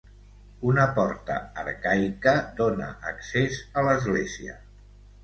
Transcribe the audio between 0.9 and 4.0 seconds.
porta arcaica dóna accés a